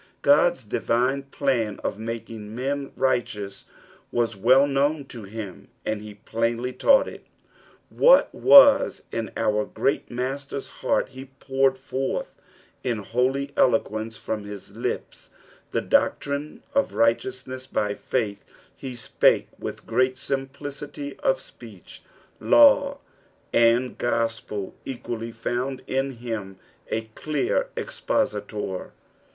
[0.23, 3.65] God's divine plan of makiog: men righteous'
[4.19, 7.23] was well known to him, and he plainly taught it.
[7.91, 12.41] What waa in our gieat Master's heart he poured forth
[12.83, 15.29] in uoly eloquence tmm his lips.
[15.69, 18.43] The ttoctiioe of righteousness b; faith
[18.75, 22.01] he siHike with great siniplioit; of speech.
[22.39, 22.97] Law
[23.53, 26.57] and gospel equally found In him
[26.89, 28.93] a clear expositor.